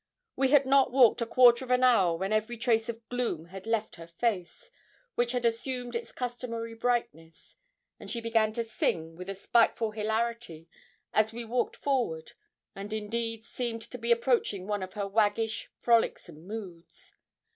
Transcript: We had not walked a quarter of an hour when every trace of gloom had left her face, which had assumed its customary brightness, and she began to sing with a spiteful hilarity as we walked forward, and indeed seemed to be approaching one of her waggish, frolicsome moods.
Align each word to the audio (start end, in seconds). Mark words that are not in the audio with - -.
We 0.35 0.47
had 0.47 0.65
not 0.65 0.91
walked 0.91 1.21
a 1.21 1.27
quarter 1.27 1.63
of 1.63 1.69
an 1.69 1.83
hour 1.83 2.17
when 2.17 2.33
every 2.33 2.57
trace 2.57 2.89
of 2.89 3.07
gloom 3.07 3.49
had 3.49 3.67
left 3.67 3.97
her 3.97 4.07
face, 4.07 4.71
which 5.13 5.31
had 5.31 5.45
assumed 5.45 5.95
its 5.95 6.11
customary 6.11 6.73
brightness, 6.73 7.55
and 7.99 8.09
she 8.09 8.19
began 8.19 8.51
to 8.53 8.63
sing 8.63 9.15
with 9.15 9.29
a 9.29 9.35
spiteful 9.35 9.91
hilarity 9.91 10.67
as 11.13 11.31
we 11.33 11.45
walked 11.45 11.75
forward, 11.75 12.31
and 12.75 12.91
indeed 12.91 13.43
seemed 13.43 13.83
to 13.91 13.99
be 13.99 14.11
approaching 14.11 14.65
one 14.65 14.81
of 14.81 14.93
her 14.93 15.07
waggish, 15.07 15.69
frolicsome 15.77 16.47
moods. 16.47 17.13